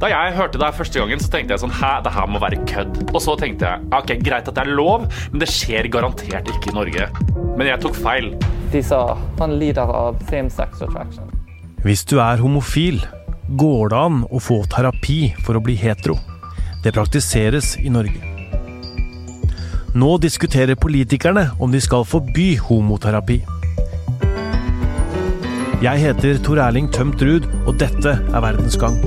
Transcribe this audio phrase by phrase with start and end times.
[0.00, 2.40] Da jeg hørte det her første gangen, så tenkte jeg sånn Hæ, det her må
[2.42, 3.00] være kødd.
[3.12, 6.72] Og så tenkte jeg ok, greit at det er lov, men det skjer garantert ikke
[6.72, 7.08] i Norge.
[7.56, 8.32] Men jeg tok feil.
[8.72, 9.02] De sa
[9.40, 11.32] han lider av same-sex attraction.
[11.86, 13.02] Hvis du er homofil,
[13.56, 16.16] går det an å få terapi for å bli hetero.
[16.82, 18.32] Det praktiseres i Norge.
[19.96, 23.38] Nå diskuterer politikerne om de skal forby homoterapi.
[25.84, 28.98] Jeg heter Tor Erling Tømt Ruud, og dette er Verdens gang.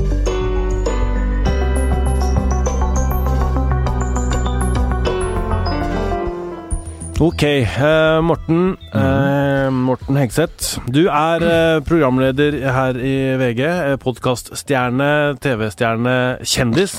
[7.20, 8.78] Ok, uh, Morten.
[8.96, 10.78] Uh, Morten Hegseth.
[10.88, 13.60] Du er uh, programleder her i VG.
[14.00, 16.14] Podkaststjerne, TV-stjerne,
[16.48, 16.96] kjendis.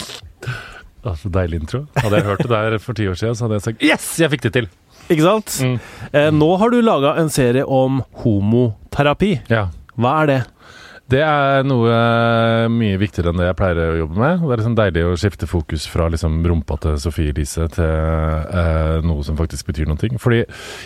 [1.08, 1.86] Altså, deilig intro.
[1.96, 4.32] Hadde jeg hørt det der for ti år siden, så hadde jeg sagt yes, jeg
[4.34, 4.68] fikk det til!
[5.08, 5.56] Ikke sant?
[5.64, 5.80] Mm.
[6.36, 9.38] Nå har du laga en serie om homoterapi.
[9.48, 9.70] Ja.
[9.96, 10.40] Hva er det?
[11.10, 14.42] Det er noe eh, mye viktigere enn det jeg pleier å jobbe med.
[14.44, 19.00] Det er liksom deilig å skifte fokus fra liksom rumpa til Sofie Elise til eh,
[19.02, 19.98] noe som faktisk betyr noe.
[20.22, 20.44] Fordi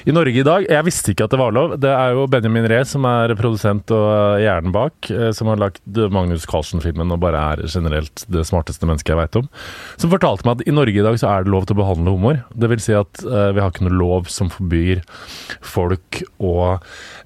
[0.08, 1.75] i Norge i dag Jeg visste ikke at det var lov.
[1.83, 5.61] Det er jo Benjamin Ree som er produsent og eh, hjernen bak, eh, som har
[5.61, 5.83] lagt
[6.14, 9.50] Magnus Carlsen-filmen og bare er generelt det smarteste mennesket jeg veit om.
[10.00, 12.16] Som fortalte meg at i Norge i dag så er det lov til å behandle
[12.16, 12.41] humor.
[12.55, 15.05] Det vil si at eh, vi har ikke noe lov som forbyr
[15.75, 16.56] folk å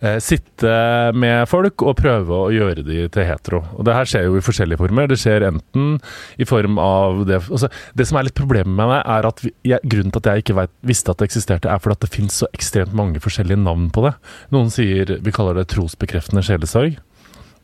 [0.03, 0.75] eh, sitte
[1.15, 3.63] med folk og prøve å gjøre de til hetero.
[3.77, 5.09] Og Det her skjer jo i forskjellige former.
[5.11, 5.99] Det skjer enten
[6.39, 9.81] i form av det altså, Det som er litt problemet med meg, er at jeg,
[9.85, 12.41] grunnen til at jeg ikke vet, visste at det eksisterte, er fordi at det finnes
[12.43, 14.15] så ekstremt mange forskjellige navn på det.
[14.55, 16.99] Noen sier Vi kaller det trosbekreftende sjelesorg.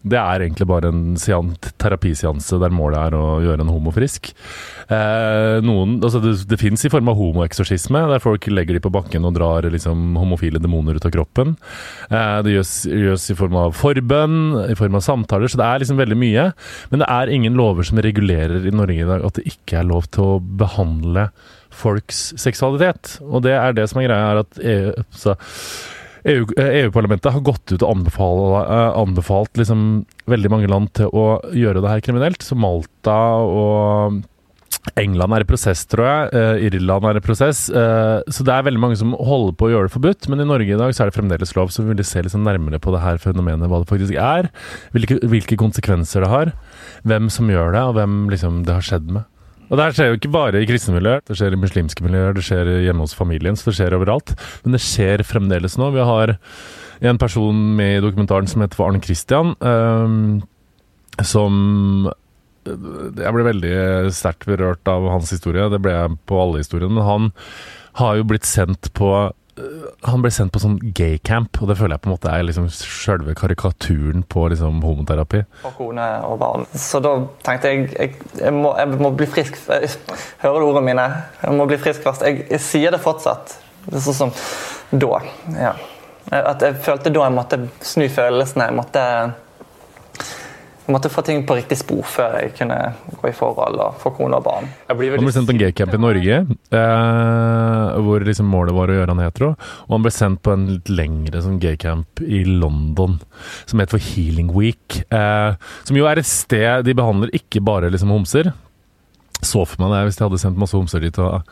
[0.05, 4.35] Det er egentlig bare en sean- terapiseanse der målet er å gjøre en homo frisk.
[4.93, 8.93] Eh, noen, altså det det fins i form av homoeksorsisme, der folk legger de på
[8.93, 11.57] bakken og drar liksom homofile demoner ut av kroppen.
[12.11, 14.37] Eh, det gjøres, gjøres i form av forbønn,
[14.69, 16.47] i form av samtaler, så det er liksom veldig mye.
[16.93, 19.89] Men det er ingen lover som regulerer i Norge i dag at det ikke er
[19.89, 21.31] lov til å behandle
[21.75, 23.17] folks seksualitet.
[23.25, 25.35] Og det er det som er greia, er at EU, så
[26.25, 31.83] EU EU-parlamentet har gått ut og anbefalt, anbefalt liksom veldig mange land til å gjøre
[31.85, 32.45] det her kriminelt.
[32.45, 34.23] Så Malta og
[35.01, 36.33] England er i prosess, tror jeg.
[36.37, 37.67] Eh, Irland er i prosess.
[37.73, 40.29] Eh, så det er veldig mange som holder på å gjøre det forbudt.
[40.31, 42.45] Men i Norge i dag så er det fremdeles lov, så vi vil se liksom
[42.45, 44.51] nærmere på det her fenomenet, hva det faktisk er.
[44.97, 46.53] Hvilke, hvilke konsekvenser det har.
[47.09, 49.25] Hvem som gjør det, og hvem liksom det har skjedd med.
[49.69, 52.35] Og det her skjer jo ikke bare i kristne miljøer, det skjer i muslimske miljøer,
[52.37, 54.35] det skjer hjemme hos familien, så det skjer overalt.
[54.65, 55.89] Men det skjer fremdeles nå.
[55.95, 56.35] Vi har
[57.05, 62.13] en person med i dokumentaren som heter Arne Christian, eh, som
[62.65, 65.67] Jeg ble veldig sterkt berørt av hans historie.
[65.69, 67.05] Det ble jeg på alle historiene.
[67.05, 67.27] Han
[68.01, 69.11] har jo blitt sendt på
[70.05, 72.67] han ble sendt på sånn gaycamp, og det føler jeg på en måte er liksom
[72.73, 75.45] selve karikaturen på liksom homoterapi.
[75.65, 76.67] Og kone og barn.
[76.77, 77.15] Så da
[77.47, 79.59] tenkte jeg jeg, jeg, må, jeg må bli frisk.
[79.71, 79.95] Jeg,
[80.43, 81.09] hører du ordene mine?
[81.41, 82.27] Jeg må bli frisk først.
[82.27, 83.57] Jeg sier det fortsatt.
[83.87, 84.35] Det er sånn som
[84.93, 85.21] da.
[85.57, 85.75] Ja.
[86.33, 88.69] At jeg følte da jeg måtte snu følelsene.
[88.71, 89.05] Jeg måtte,
[90.85, 92.77] jeg måtte få ting på riktig spor før jeg kunne
[93.17, 94.67] gå i forhold og få kone og barn.
[94.91, 96.41] Han ble sendt på en gaycamp i Norge,
[96.77, 99.55] eh, hvor liksom målet var å gjøre han hetero.
[99.87, 103.17] Og han ble sendt på en litt lengre sånn gaycamp i London,
[103.65, 105.01] som heter for Healing Week.
[105.09, 105.57] Eh,
[105.89, 108.53] som jo er et sted de behandler ikke bare liksom homser.
[109.45, 111.43] Så for meg det hvis de hadde sendt masse homser dit, og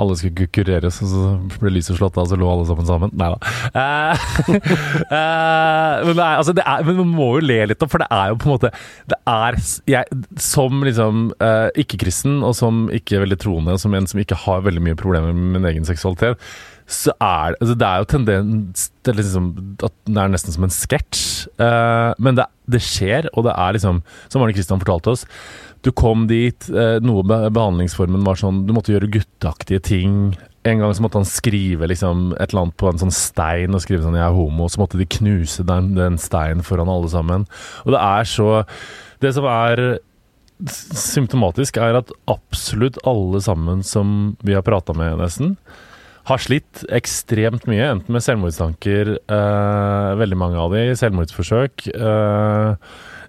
[0.00, 1.24] alle skulle kureres, og så
[1.60, 3.14] ble lyset slått av, og så lå alle sammen sammen.
[3.18, 3.38] Nei da.
[3.80, 4.26] Eh,
[5.18, 8.54] eh, men, altså men man må jo le litt, for det er jo på en
[8.54, 8.72] måte
[9.10, 9.58] Det er
[9.90, 14.38] jeg, Som liksom eh, ikke-kristen, og som ikke veldig troende, og som en som ikke
[14.46, 16.40] har veldig mye problemer med min egen seksualitet,
[16.90, 19.48] så er det altså Det er jo tendens til liksom
[19.86, 21.24] at det er nesten som en sketsj.
[21.60, 25.24] Uh, men det, det skjer, og det er liksom Som Arne Kristian fortalte oss.
[25.86, 30.16] Du kom dit, uh, noe med behandlingsformen var sånn Du måtte gjøre gutteaktige ting.
[30.68, 33.80] En gang så måtte han skrive liksom et eller annet på en sånn stein og
[33.80, 37.46] skrive sånn 'jeg er homo', så måtte de knuse den, den steinen foran alle sammen.
[37.86, 38.66] Og det er så
[39.20, 40.00] Det som er
[40.66, 45.56] symptomatisk, er at absolutt alle sammen som vi har prata med, nesten,
[46.30, 51.88] har slitt ekstremt mye, enten med selvmordstanker, eh, veldig mange av de, selvmordsforsøk.
[51.92, 52.74] Eh,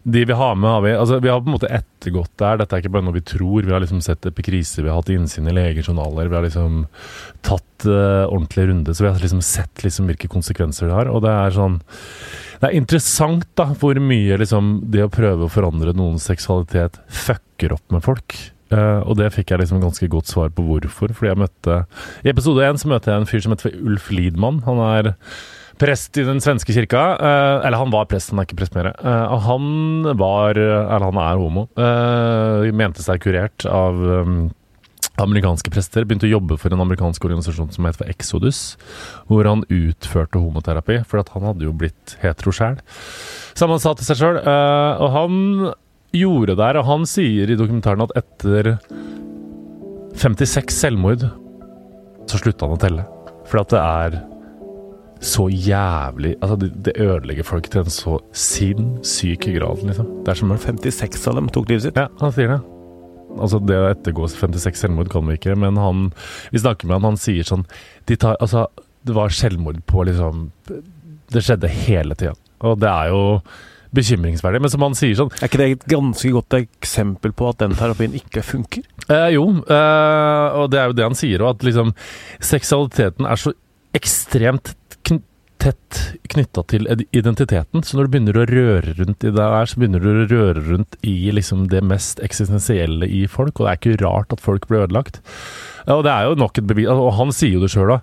[0.03, 2.57] de vi har med, har vi Altså, vi har på en måte ettergått der.
[2.57, 3.61] Dette er ikke bare noe vi tror.
[3.61, 6.87] Vi har liksom sett epikriser, vi har hatt innsyn i legejournaler, vi har liksom
[7.45, 8.95] tatt uh, ordentlig runde.
[8.95, 11.11] Så vi har liksom sett liksom hvilke konsekvenser det har.
[11.13, 11.77] Og det er sånn
[12.61, 17.77] Det er interessant da, hvor mye liksom det å prøve å forandre noens seksualitet fucker
[17.77, 18.37] opp med folk.
[18.71, 21.11] Uh, og det fikk jeg liksom ganske godt svar på hvorfor.
[21.15, 21.81] Fordi jeg møtte
[22.23, 24.61] I episode én så møter jeg en fyr som heter Ulf Lidman.
[24.67, 25.11] Han er
[25.81, 27.03] prest i den svenske kirka.
[27.19, 28.93] Uh, eller han var prest, han er ikke prest mer.
[29.01, 31.67] Uh, og han var Eller han er homo.
[32.71, 34.39] Mente seg kurert av um,
[35.19, 36.07] amerikanske prester.
[36.07, 38.77] Begynte å jobbe for en amerikansk organisasjon som het for Exodus,
[39.27, 42.79] hvor han utførte homoterapi, for at han hadde jo blitt hetero sjæl.
[43.57, 44.39] Som han sa til seg sjøl.
[44.39, 45.41] og han
[46.15, 48.75] gjorde det her, og han sier i dokumentaren at etter
[50.21, 51.23] 56 selvmord
[52.29, 53.07] så slutta han å telle.
[53.49, 54.19] For at det er
[55.21, 60.07] så jævlig Altså, det, det ødelegger folk til en så sinnssyk grad, liksom.
[60.25, 61.99] Det er som 56 av dem tok livet sitt.
[61.99, 62.61] Ja, han sier det.
[63.37, 66.09] Altså, det å ettergå 56 selvmord kan vi ikke, men han
[66.51, 67.67] Vi snakker med han, han sier sånn
[68.09, 68.65] de tar, Altså,
[69.07, 70.49] det var selvmord på liksom
[71.31, 72.33] Det skjedde hele tida.
[72.65, 73.21] Og det er jo
[73.95, 74.61] bekymringsverdig.
[74.63, 77.75] Men som han sier sånn Er ikke det et ganske godt eksempel på at den
[77.79, 78.85] terapien ikke funker?
[79.07, 81.93] Eh, jo, eh, og det er jo det han sier òg, at liksom
[82.51, 83.53] seksualiteten er så
[83.97, 84.75] ekstremt
[85.07, 85.21] kn
[85.61, 85.97] tett
[86.33, 87.83] knytta til identiteten.
[87.85, 90.63] Så når du begynner å røre rundt i det her, så begynner du å røre
[90.65, 94.65] rundt i liksom det mest eksistensielle i folk, og det er ikke rart at folk
[94.69, 95.21] blir ødelagt.
[95.89, 97.99] Og det er jo nok et bevis, og han sier jo det sjøl, da.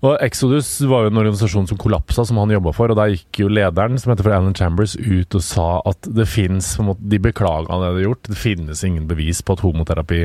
[0.00, 3.42] Og Exodus var jo en organisasjon som kollapsa, som han jobba for, og der gikk
[3.42, 7.76] jo lederen, som heter for Alan Chambers, ut og sa at det fins De beklaga
[7.76, 10.22] det de hadde gjort, det finnes ingen bevis på at homoterapi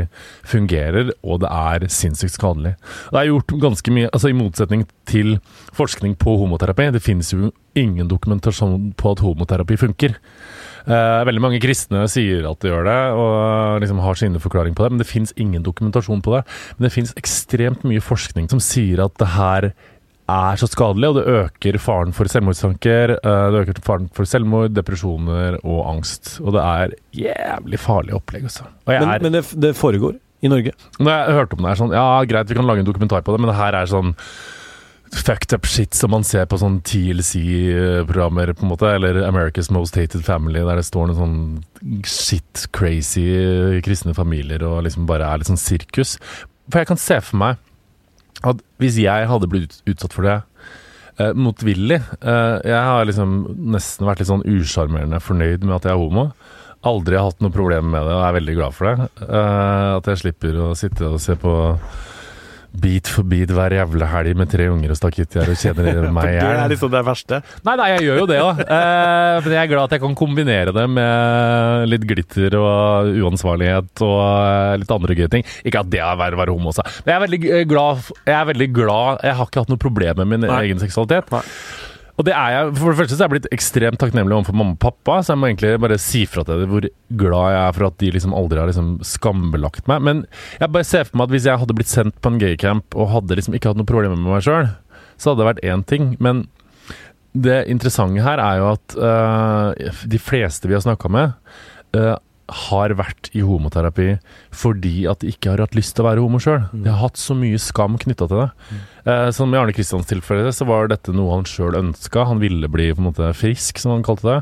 [0.47, 2.75] fungerer, og det er sinnssykt skadelig.
[3.11, 5.37] Det er gjort ganske mye, altså i motsetning til
[5.75, 10.15] forskning på homoterapi, det finnes jo ingen dokumentasjon på at homoterapi funker.
[10.85, 14.85] Eh, veldig mange kristne sier at de gjør det, og liksom har sine forklaring på
[14.85, 16.45] det, men det fins ingen dokumentasjon på det.
[16.77, 19.71] Men det fins ekstremt mye forskning som sier at det her
[20.25, 23.15] er så skadelig, og det øker faren for selvmordstanker.
[23.17, 26.37] Eh, det øker faren for selvmord, depresjoner og angst.
[26.41, 26.95] Og det er
[27.25, 28.69] jævlig farlig opplegg, altså.
[28.89, 30.73] Men, men det, det, foregår i Norge?
[30.99, 33.33] Når jeg hørte om det, er sånn Ja, greit, vi kan lage en dokumentar på
[33.33, 34.13] det, men det her er sånn
[35.15, 39.97] fucked up shit som man ser på sånn TLC-programmer, på en måte, eller America's Most
[39.97, 43.25] Hated Family, der det står noen sånn shit crazy
[43.85, 46.17] kristne familier og liksom bare er litt sånn sirkus.
[46.69, 47.61] For jeg kan se for meg
[48.45, 50.35] at hvis jeg hadde blitt utsatt for det
[51.21, 53.37] eh, motvillig eh, Jeg har liksom
[53.71, 56.27] nesten vært litt sånn usjarmerende fornøyd med at jeg er homo.
[56.85, 59.07] Aldri hatt noe problem med det og er veldig glad for det.
[59.25, 61.55] Eh, at jeg slipper å sitte og se på
[62.81, 66.35] bit for bit hver jævla helg med tre unger og stakittgjerde og kjenner meg i
[66.35, 66.49] hjel.
[66.49, 67.39] Det er liksom det verste?
[67.67, 68.61] Nei, nei, jeg gjør jo det òg.
[68.65, 74.05] Eh, men jeg er glad at jeg kan kombinere det med litt glitter og uansvarlighet
[74.05, 75.47] og eh, litt andre gøye ting.
[75.65, 76.85] Ikke at det er verre å være homo også.
[77.05, 79.81] Men jeg er veldig eh, glad Jeg er veldig glad Jeg har ikke hatt noe
[79.81, 80.61] problem med min nei.
[80.67, 81.31] egen seksualitet.
[81.33, 81.43] Nei.
[82.15, 84.75] Og det er jeg, For det første så er jeg blitt ekstremt takknemlig overfor mamma
[84.77, 86.87] og pappa, så jeg må egentlig bare si fra til dem hvor
[87.19, 90.05] glad jeg er for at de liksom aldri har liksom skambelagt meg.
[90.07, 90.21] Men
[90.61, 93.11] jeg bare ser for meg at hvis jeg hadde blitt sendt på en gaycamp og
[93.11, 94.71] hadde liksom ikke hatt noe problemer med meg sjøl,
[95.19, 96.13] så hadde det vært én ting.
[96.23, 96.45] Men
[97.35, 101.35] det interessante her er jo at uh, de fleste vi har snakka med,
[101.99, 102.15] uh,
[102.45, 104.19] har vært i homoterapi
[104.53, 106.67] fordi at de ikke har hatt lyst til å være homo sjøl.
[106.69, 106.83] Mm.
[106.85, 108.47] De har hatt så mye skam knytta til det.
[108.69, 108.83] Mm.
[109.05, 112.27] Eh, som i Arne Kristians tilfelle så var dette noe han sjøl ønska.
[112.29, 114.37] Han ville bli på en måte frisk, som han kalte det.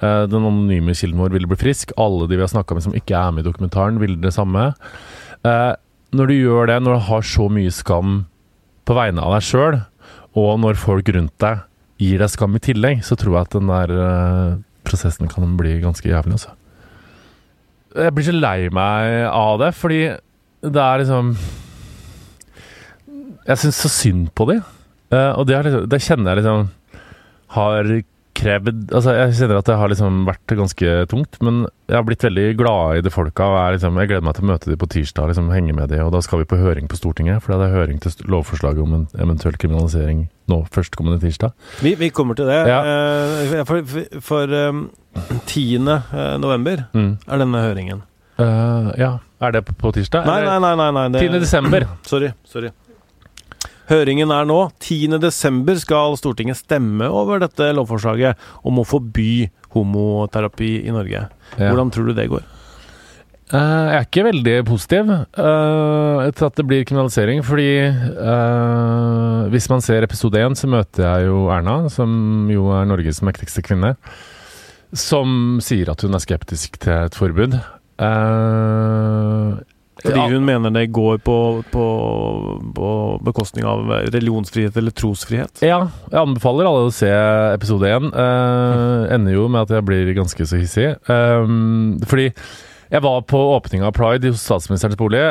[0.00, 1.94] Eh, den anonyme kilden vår ville bli frisk.
[2.00, 4.72] Alle de vi har snakka med som ikke er med i dokumentaren, ville det samme.
[5.46, 5.72] Eh,
[6.14, 8.24] når du gjør det, når du har så mye skam
[8.84, 9.78] på vegne av deg sjøl,
[10.34, 11.62] og når folk rundt deg
[12.02, 15.78] gir deg skam i tillegg, så tror jeg at den der eh, prosessen kan bli
[15.82, 16.54] ganske jævlig, altså.
[17.94, 20.00] Jeg blir så lei meg av det, fordi
[20.64, 21.34] det er liksom
[23.44, 24.62] Jeg syns så synd på dem.
[25.12, 26.68] Uh, og det, liksom, det, kjenner jeg liksom
[27.54, 27.90] har
[28.44, 32.24] krevd Altså, jeg kjenner at det har liksom vært ganske tungt, men jeg har blitt
[32.24, 33.48] veldig glad i de folka.
[33.56, 36.04] Jeg, liksom, jeg gleder meg til å møte dem på tirsdag, liksom henge med dem.
[36.06, 38.98] Og da skal vi på høring på Stortinget, for det er høring til lovforslaget om
[39.00, 41.54] en eventuell kriminalisering nå førstkommende tirsdag.
[41.84, 42.60] Vi, vi, kommer til det.
[42.68, 42.82] Ja.
[42.84, 44.86] Uh, for, for, for um
[45.46, 45.76] 10.
[45.88, 47.12] Eh, november mm.
[47.28, 48.02] er denne høringen.
[48.38, 49.16] Uh, ja.
[49.44, 50.26] Er det på, tirsdag?
[50.26, 50.74] Nei, nei, nei.
[50.78, 51.40] nei, nei det, 10.
[51.44, 51.86] desember.
[52.10, 52.32] Sorry.
[52.44, 52.72] sorry.
[53.90, 54.58] Høringen er nå.
[54.80, 55.18] 10.
[55.22, 61.26] desember skal Stortinget stemme over dette lovforslaget om å forby homoterapi i Norge.
[61.58, 61.70] Ja.
[61.70, 62.44] Hvordan tror du det går?
[63.52, 69.68] Uh, jeg er ikke veldig positiv uh, til at det blir kriminalisering, fordi uh, hvis
[69.70, 73.92] man ser episode én, så møter jeg jo Erna, som jo er Norges mektigste kvinne
[74.94, 77.58] som sier at hun er skeptisk til et forbud.
[77.98, 79.58] Uh,
[80.04, 80.26] Fordi ja.
[80.28, 81.38] hun mener det går på,
[81.72, 81.84] på,
[82.76, 82.88] på,
[83.24, 85.62] bekostning av religionsfrihet eller trosfrihet?
[85.64, 85.78] Ja,
[86.10, 87.08] jeg anbefaler alle å se
[87.54, 88.10] episode én.
[88.12, 90.90] Uh, ender jo med at jeg blir ganske så hissig.
[91.08, 92.28] Um, fordi
[92.92, 95.24] jeg var på åpninga av Pride hos statsministerens bolig.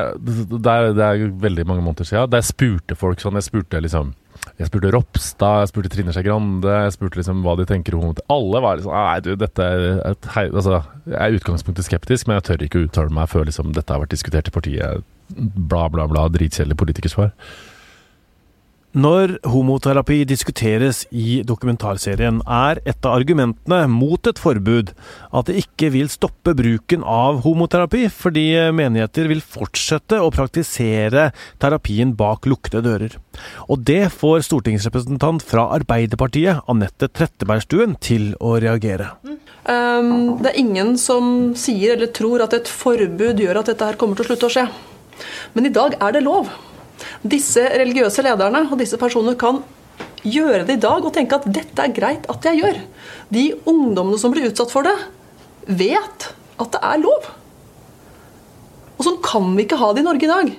[0.58, 2.34] Der, det er veldig mange måneder siden.
[2.34, 4.16] Der spurte folk sånn Jeg spurte liksom
[4.60, 8.14] Jeg spurte Ropstad, jeg spurte Trine Skei Grande, jeg spurte liksom hva de tenker om
[8.16, 8.26] det.
[8.34, 10.46] Alle var liksom Nei, du, dette er et hei...
[10.52, 13.94] Altså, jeg er i utgangspunktet skeptisk, men jeg tør ikke uttale meg før liksom dette
[13.94, 15.06] har vært diskutert i partiet.
[15.34, 16.28] Bla, bla, bla.
[16.34, 17.34] Dritkjedelig politikersvar.
[18.94, 24.92] Når homoterapi diskuteres i dokumentarserien, er et av argumentene mot et forbud
[25.34, 28.46] at det ikke vil stoppe bruken av homoterapi, fordi
[28.78, 31.32] menigheter vil fortsette å praktisere
[31.64, 33.16] terapien bak lukkede dører.
[33.66, 39.16] Og det får stortingsrepresentant fra Arbeiderpartiet, Anette Trettebergstuen, til å reagere.
[39.66, 43.98] Um, det er ingen som sier eller tror at et forbud gjør at dette her
[43.98, 44.68] kommer til å slutte å skje.
[45.58, 46.54] Men i dag er det lov.
[47.24, 49.62] Disse religiøse lederne og disse personene kan
[50.24, 52.80] gjøre det i dag og tenke at dette er greit at jeg gjør.
[53.34, 54.96] De ungdommene som blir utsatt for det,
[55.68, 56.30] vet
[56.62, 57.30] at det er lov.
[58.98, 60.52] Og sånn kan vi ikke ha det i Norge i dag.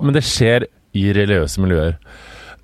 [0.00, 1.96] Men det skjer i religiøse miljøer.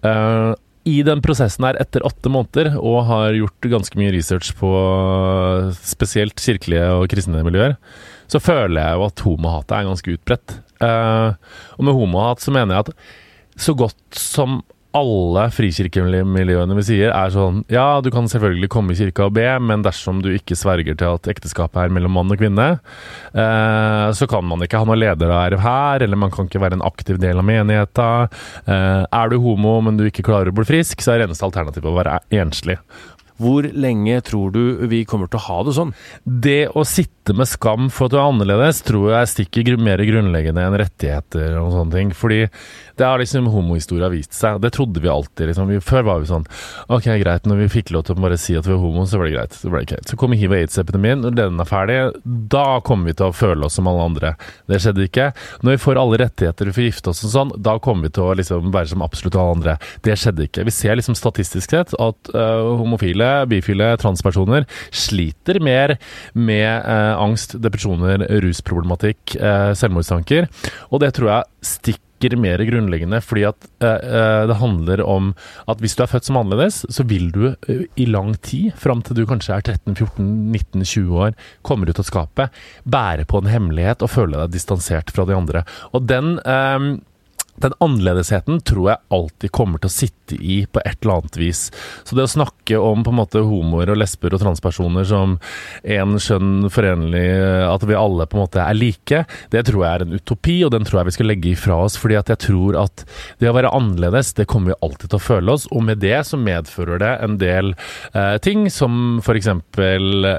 [0.03, 0.55] Uh,
[0.89, 4.71] I den prosessen her, etter åtte måneder, og har gjort ganske mye research på
[5.85, 7.77] spesielt kirkelige og kristne miljøer,
[8.33, 10.59] så føler jeg jo at homohatet er ganske utbredt.
[10.83, 11.35] Uh,
[11.79, 14.63] og med homohat så mener jeg at så godt som
[14.97, 19.47] alle frikirkemiljøene vi sier, er sånn Ja, du kan selvfølgelig komme i kirka og be,
[19.65, 22.69] men dersom du ikke sverger til at ekteskapet er mellom mann og kvinne,
[23.33, 26.87] eh, så kan man ikke ha noe lederverv her, eller man kan ikke være en
[26.87, 28.11] aktiv del av menigheta.
[28.67, 31.49] Eh, er du homo, men du ikke klarer å bli frisk, så er det eneste
[31.49, 32.77] alternativet å være enslig.
[33.41, 35.95] Hvor lenge tror du vi kommer til å ha det sånn?
[36.25, 40.65] Det å sitte med skam for at du er annerledes, tror jeg stikker mer grunnleggende
[40.67, 42.13] enn rettigheter og sånne ting.
[42.17, 42.43] Fordi
[42.99, 44.61] det har liksom homohistoria vist seg.
[44.63, 45.49] Det trodde vi alltid.
[45.49, 45.71] Liksom.
[45.83, 46.45] Før var vi sånn
[46.93, 49.21] Ok, greit, når vi fikk lov til å bare si at vi er homo, så
[49.21, 49.57] var det greit.
[49.57, 50.11] Så, ble det greit.
[50.11, 51.23] så kommer hiv og aids-epidemien.
[51.25, 51.99] Når den er ferdig,
[52.53, 54.35] da kommer vi til å føle oss som alle andre.
[54.71, 55.31] Det skjedde ikke.
[55.63, 58.27] Når vi får alle rettigheter, vi får gifte oss og sånn, da kommer vi til
[58.27, 59.77] å liksom være som absolutt alle andre.
[60.05, 60.67] Det skjedde ikke.
[60.69, 65.97] Vi ser liksom statistisk sett at uh, homofile, bifile, transpersoner sliter mer
[66.35, 70.49] med eh, angst, depresjoner, rusproblematikk, eh, selvmordstanker.
[70.91, 75.33] Og det tror jeg stikker mer grunnleggende, fordi at uh, det handler om
[75.67, 79.03] at hvis du er født som annerledes, så vil du uh, i lang tid, fram
[79.03, 81.35] til du kanskje er 13-14-19-20 år,
[81.67, 85.65] kommer ut av skapet, bære på en hemmelighet og føle deg distansert fra de andre.
[85.91, 86.95] Og den uh,
[87.65, 91.63] den annerledesheten tror jeg alltid kommer til å sitte i på et eller annet vis.
[92.05, 95.37] Så det å snakke om på en måte homoer og lesber og transpersoner som
[95.83, 97.27] en skjønn forenlig,
[97.69, 100.73] at vi alle på en måte er like, det tror jeg er en utopi, og
[100.75, 101.99] den tror jeg vi skal legge ifra oss.
[102.01, 103.05] fordi at jeg tror at
[103.43, 106.19] det å være annerledes, det kommer vi alltid til å føle oss, og med det
[106.29, 107.75] så medfører det en del
[108.15, 109.51] eh, ting som f.eks.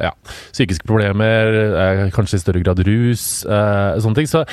[0.03, 0.13] Ja,
[0.51, 1.53] psykiske problemer,
[1.83, 4.29] eh, kanskje i større grad rus, eh, sånne ting.
[4.29, 4.43] Så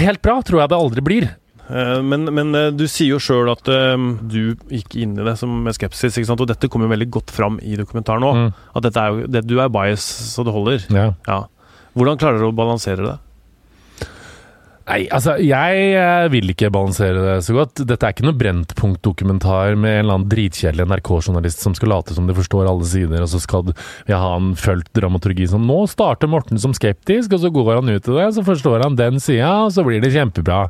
[0.00, 1.30] helt bra tror jeg det aldri blir.
[1.72, 5.72] Men, men du sier jo sjøl at um, du gikk inn i det som med
[5.72, 8.40] skepsis, og dette kommer jo veldig godt fram i dokumentaren òg.
[8.40, 8.50] Mm.
[8.76, 10.84] At dette er jo, det, du er bias så det holder.
[10.92, 11.06] Ja.
[11.28, 11.38] Ja.
[11.96, 13.14] Hvordan klarer du å balansere det?
[14.82, 17.84] Nei, altså jeg vil ikke balansere det så godt.
[17.86, 22.26] Dette er ikke noe Brennpunkt-dokumentar med en eller annen dritkjedelig NRK-journalist som skal late som
[22.26, 26.30] de forstår alle sider, og så skal vi ha en fulgt dramaturgi som Nå starter
[26.30, 29.52] Morten som skeptisk, og så går han ut i det, så forstår han den sida,
[29.68, 30.64] og så blir det kjempebra.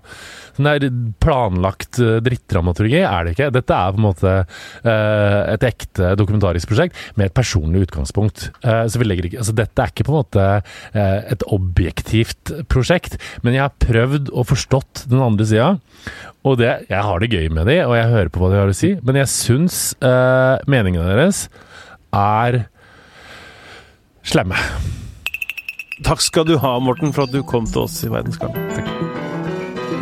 [0.57, 0.87] Sånn der
[1.23, 3.51] planlagt drittdramaturgi er det ikke.
[3.55, 8.51] Dette er på en måte uh, et ekte dokumentarisk prosjekt med et personlig utgangspunkt.
[8.65, 12.55] Uh, så vi legger ikke, altså Dette er ikke på en måte uh, et objektivt
[12.73, 15.71] prosjekt, men jeg har prøvd og forstått den andre sida.
[16.43, 18.73] Og det, jeg har det gøy med de, og jeg hører på hva de har
[18.73, 21.45] å si, men jeg syns meningene deres
[22.13, 22.65] er
[24.27, 24.59] slemme.
[26.03, 28.57] Takk skal du ha, Morten, for at du kom til oss i Verdensgang.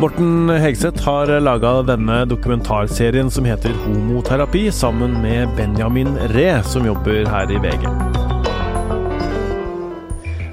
[0.01, 7.27] Morten Hegseth har laga denne dokumentarserien som heter Homoterapi, sammen med Benjamin Ree, som jobber
[7.29, 7.85] her i VG.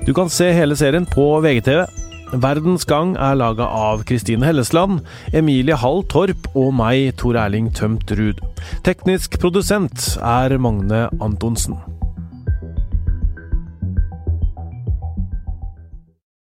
[0.05, 1.87] Du kan se hele serien på VGTV.
[2.45, 5.01] Verdens Gang er laga av Kristine Hellesland,
[5.33, 8.45] Emilie Hall Torp og meg, Tor Erling Tømt Ruud.
[8.85, 11.81] Teknisk produsent er Magne Antonsen.